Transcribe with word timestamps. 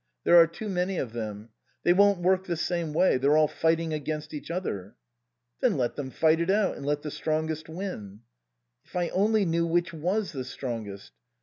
There 0.23 0.35
are 0.37 0.47
too 0.47 0.67
many 0.67 0.97
of 0.97 1.13
them. 1.13 1.49
They 1.83 1.93
won't 1.93 2.21
work 2.23 2.45
the 2.47 2.57
same 2.57 2.91
way. 2.91 3.17
They're 3.17 3.37
all 3.37 3.47
fighting 3.47 3.93
against 3.93 4.33
each 4.33 4.49
other." 4.49 4.95
"Then 5.59 5.77
let 5.77 5.95
them 5.95 6.09
fight 6.09 6.39
it 6.39 6.49
out, 6.49 6.75
and 6.75 6.83
let 6.83 7.03
the 7.03 7.11
strongest 7.11 7.69
win."" 7.69 8.21
If 8.83 8.95
I 8.95 9.09
only 9.09 9.45
knew 9.45 9.67
which 9.67 9.91
tvas 9.91 10.31
the 10.31 10.43
strongest." 10.43 11.11